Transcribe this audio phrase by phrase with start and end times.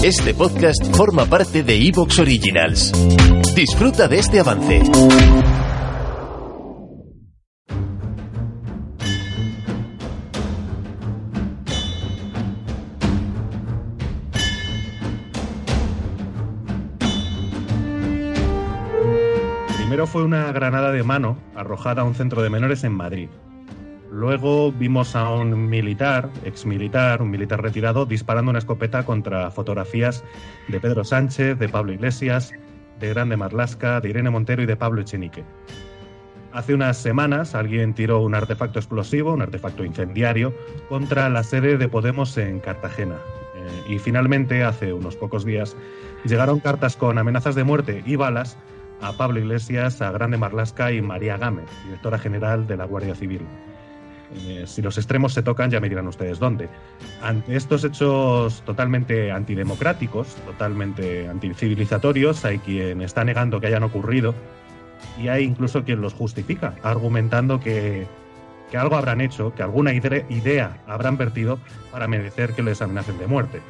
[0.00, 2.92] Este podcast forma parte de Evox Originals.
[3.54, 4.82] Disfruta de este avance.
[19.76, 23.28] Primero fue una granada de mano arrojada a un centro de menores en Madrid.
[24.22, 30.22] Luego vimos a un militar, ex militar, un militar retirado, disparando una escopeta contra fotografías
[30.68, 32.52] de Pedro Sánchez, de Pablo Iglesias,
[33.00, 35.42] de Grande Marlasca, de Irene Montero y de Pablo Echenique.
[36.52, 40.54] Hace unas semanas alguien tiró un artefacto explosivo, un artefacto incendiario,
[40.88, 43.16] contra la sede de Podemos en Cartagena.
[43.56, 45.76] Eh, y finalmente, hace unos pocos días,
[46.24, 48.56] llegaron cartas con amenazas de muerte y balas
[49.00, 53.40] a Pablo Iglesias, a Grande Marlasca y María Gámez, directora general de la Guardia Civil.
[54.34, 56.68] Eh, si los extremos se tocan, ya me dirán ustedes dónde.
[57.22, 64.34] Ante estos hechos totalmente antidemocráticos, totalmente anticivilizatorios, hay quien está negando que hayan ocurrido
[65.20, 68.06] y hay incluso quien los justifica, argumentando que,
[68.70, 71.58] que algo habrán hecho, que alguna ide- idea habrán vertido
[71.90, 73.60] para merecer que les amenacen de muerte.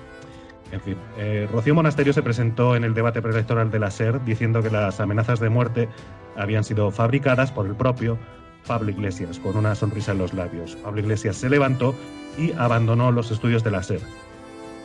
[0.71, 4.63] En fin, eh, Rocío Monasterio se presentó en el debate preelectoral de la SER diciendo
[4.63, 5.89] que las amenazas de muerte
[6.37, 8.17] habían sido fabricadas por el propio
[8.67, 10.77] Pablo Iglesias, con una sonrisa en los labios.
[10.77, 11.95] Pablo Iglesias se levantó
[12.39, 14.01] y abandonó los estudios de la SER.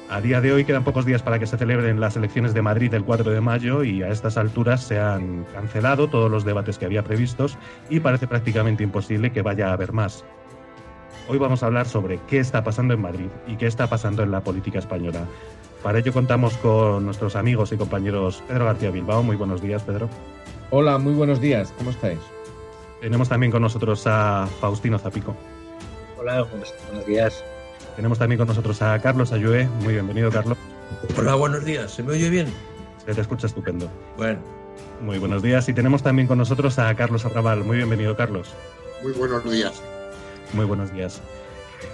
[0.09, 2.94] A día de hoy quedan pocos días para que se celebren las elecciones de Madrid
[2.94, 6.86] el 4 de mayo y a estas alturas se han cancelado todos los debates que
[6.86, 7.58] había previstos
[7.89, 10.23] y parece prácticamente imposible que vaya a haber más.
[11.27, 14.32] Hoy vamos a hablar sobre qué está pasando en Madrid y qué está pasando en
[14.32, 15.26] la política española.
[15.83, 19.23] Para ello contamos con nuestros amigos y compañeros Pedro García Bilbao.
[19.23, 20.10] Muy buenos días, Pedro.
[20.70, 21.73] Hola, muy buenos días.
[21.77, 22.20] ¿Cómo estáis?
[23.02, 25.36] Tenemos también con nosotros a Faustino Zapico.
[26.18, 27.44] Hola, buenos, buenos días.
[27.96, 29.68] Tenemos también con nosotros a Carlos Ayué.
[29.82, 30.58] Muy bienvenido, Carlos.
[31.18, 31.92] Hola, buenos días.
[31.92, 32.48] ¿Se me oye bien?
[33.06, 33.90] Se te escucha estupendo.
[34.18, 34.40] Bueno,
[35.02, 35.70] Muy buenos días.
[35.70, 37.64] Y tenemos también con nosotros a Carlos Arrabal.
[37.64, 38.54] Muy bienvenido, Carlos.
[39.04, 39.82] Muy buenos días.
[40.54, 41.22] Muy buenos días.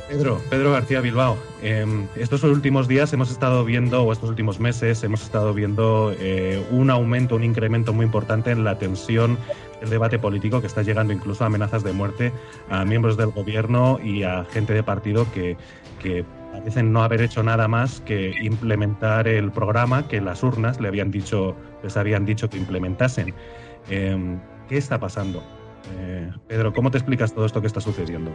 [0.07, 1.85] Pedro, Pedro García Bilbao, eh,
[2.15, 6.89] estos últimos días hemos estado viendo, o estos últimos meses, hemos estado viendo eh, un
[6.89, 9.37] aumento, un incremento muy importante en la tensión
[9.81, 12.31] del debate político que está llegando incluso a amenazas de muerte
[12.69, 15.57] a miembros del gobierno y a gente de partido que,
[16.01, 20.87] que parecen no haber hecho nada más que implementar el programa que las urnas le
[20.87, 23.33] habían dicho, les habían dicho que implementasen.
[23.89, 24.37] Eh,
[24.69, 25.43] ¿Qué está pasando?
[25.97, 28.31] Eh, Pedro, ¿cómo te explicas todo esto que está sucediendo?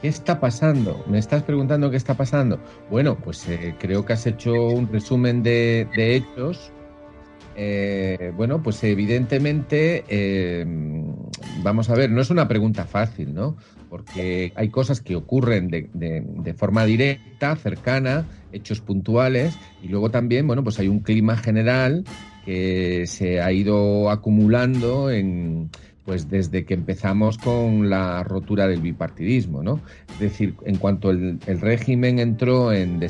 [0.00, 1.02] ¿Qué está pasando?
[1.08, 2.60] ¿Me estás preguntando qué está pasando?
[2.90, 6.70] Bueno, pues eh, creo que has hecho un resumen de, hechos.
[7.56, 10.66] Eh, bueno, pues evidentemente, eh,
[11.62, 13.56] vamos a ver, no es una pregunta fácil, ¿no?
[13.88, 20.62] Porque hay cosas que ocurren de forma directa, cercana, hechos puntuales, y luego también, bueno,
[20.62, 22.04] pues hay un clima general
[22.44, 25.70] que se ha ido acumulando en,
[26.06, 29.80] pues desde que empezamos con la rotura del bipartidismo, ¿no?
[30.08, 33.04] Es decir, en cuanto el, régimen entró en,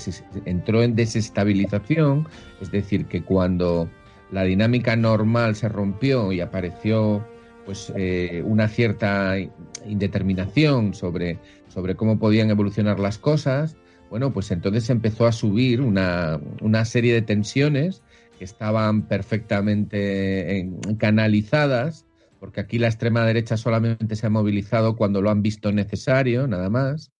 [0.46, 2.26] entró en desestabilización,
[2.62, 3.90] es decir, que cuando
[4.32, 7.22] la dinámica normal se rompió y apareció
[7.66, 9.36] pues eh, una cierta
[9.86, 13.76] indeterminación sobre, sobre cómo podían evolucionar las cosas,
[14.08, 18.02] bueno, pues entonces empezó a subir una, una serie de tensiones
[18.38, 22.06] que estaban perfectamente en- canalizadas
[22.46, 26.70] porque aquí la extrema derecha solamente se ha movilizado cuando lo han visto necesario, nada
[26.70, 27.10] más,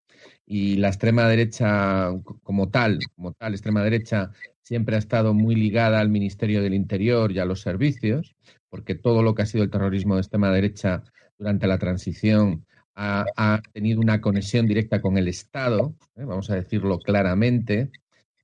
[0.47, 2.13] y la extrema derecha
[2.45, 4.31] como tal, como tal, extrema derecha
[4.63, 8.37] siempre ha estado muy ligada al Ministerio del Interior y a los servicios,
[8.69, 11.03] porque todo lo que ha sido el terrorismo de extrema derecha
[11.37, 12.65] durante la transición
[12.95, 16.25] ha, tenido una conexión directa con el Estado, ¿eh?
[16.25, 17.91] vamos a decirlo claramente,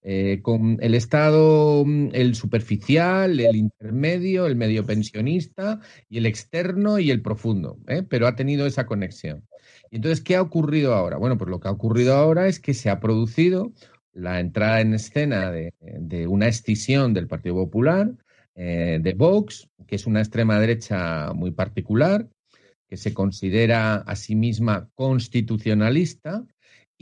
[0.02, 6.98] eh, con el Estado, mm, el superficial, el intermedio, el medio pensionista y el externo
[6.98, 8.02] y el profundo, ¿eh?
[8.08, 9.46] pero ha tenido esa conexión.
[9.90, 11.18] Y entonces, ¿qué ha ocurrido ahora?
[11.18, 13.72] Bueno, pues lo que ha ocurrido ahora es que se ha producido
[14.12, 18.12] la entrada en escena de, de una escisión del Partido Popular,
[18.54, 22.28] eh, de Vox, que es una extrema derecha muy particular,
[22.88, 26.44] que se considera a sí misma constitucionalista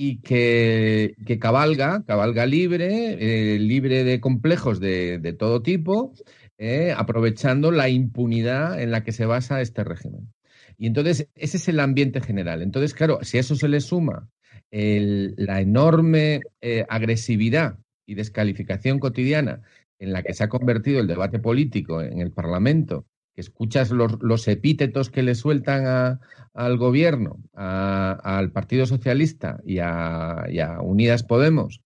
[0.02, 6.14] y que, cabalga, cabalga libre, eh, libre de complejos de, todo tipo,
[6.56, 10.32] eh, aprovechando la impunidad en la que se basa este régimen.
[10.78, 12.62] Y entonces, ese es el ambiente general.
[12.62, 14.30] Entonces, claro, si a eso se le suma
[14.70, 19.60] la enorme eh, agresividad y descalificación cotidiana
[19.98, 24.48] en la que se ha convertido el debate político en el Parlamento, que escuchas los,
[24.48, 26.18] epítetos que le sueltan
[26.54, 31.82] al gobierno, al Partido Socialista y a, Unidas Podemos,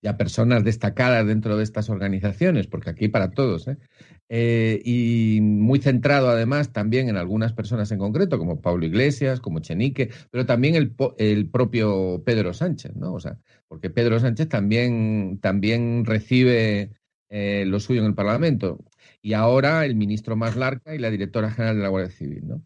[0.00, 3.78] y a personas destacadas dentro de estas organizaciones, porque aquí para todos, ¿eh?
[4.34, 9.58] Eh, y muy centrado además también en algunas personas en concreto, como Pablo Iglesias, como
[9.58, 13.12] Chenique, pero también el, el propio Pedro Sánchez, ¿no?
[13.12, 13.36] O sea,
[13.68, 16.92] porque Pedro Sánchez también, también recibe
[17.34, 18.78] eh, lo suyo en el Parlamento.
[19.22, 22.62] Y ahora el ministro Maslarca y la directora general de la Guardia Civil, ¿no?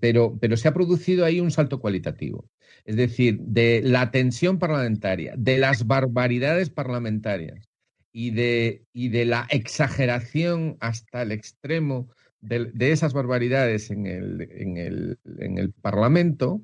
[0.00, 2.48] Pero, pero se ha producido ahí un salto cualitativo.
[2.84, 7.68] Es decir, de la tensión parlamentaria, de las barbaridades parlamentarias
[8.12, 12.08] y de, y de la exageración hasta el extremo
[12.40, 16.62] de, esas barbaridades en el, en, el, en el Parlamento,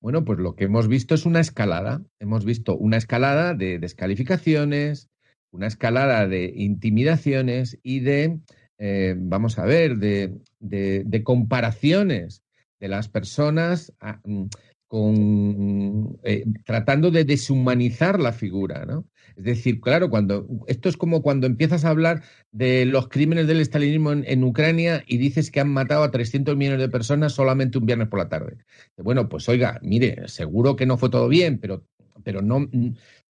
[0.00, 2.02] bueno, pues lo que hemos visto es una escalada.
[2.18, 5.10] Hemos visto una escalada de descalificaciones,
[5.52, 8.38] una escalada de intimidaciones y de,
[8.78, 12.42] eh, vamos a ver, de, de, comparaciones
[12.78, 14.46] de las personas ah, mm,
[14.86, 19.06] con, eh, tratando de deshumanizar la figura, ¿no?
[19.36, 23.60] Es decir, claro, cuando esto es como cuando empiezas a hablar de los crímenes del
[23.60, 27.78] estalinismo en, en, Ucrania y dices que han matado a 300 millones de personas solamente
[27.78, 28.58] un viernes por la tarde.
[28.96, 31.86] Bueno, pues oiga, mire, seguro que no fue todo bien, pero,
[32.24, 32.68] pero no,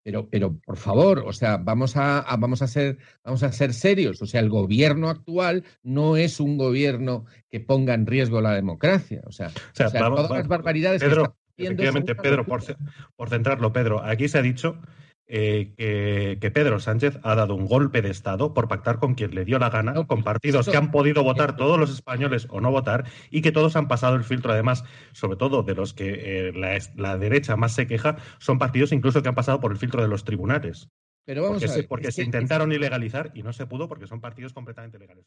[0.03, 4.23] pero, pero por favor, o sea, vamos a, vamos a ser, vamos a ser serios.
[4.23, 9.23] O sea, el gobierno actual no es un gobierno que ponga en riesgo la democracia.
[9.27, 12.63] O sea, todas las barbaridades Pedro, que Efectivamente, Pedro, por,
[13.17, 14.81] por centrarlo, Pedro, aquí se ha dicho
[15.33, 19.45] eh, que, Pedro Sánchez ha dado un golpe de Estado por pactar con quien le
[19.45, 23.05] dio la gana, con partidos que han podido votar todos los españoles o no votar
[23.31, 27.17] y que todos han pasado el filtro, además, sobre todo de los que eh, la,
[27.17, 30.25] derecha más se queja, son partidos incluso que han pasado por el filtro de los
[30.25, 30.89] tribunales.
[31.25, 34.21] Pero vamos porque a ver, porque se intentaron ilegalizar y no se pudo porque son
[34.21, 35.27] partidos completamente legales.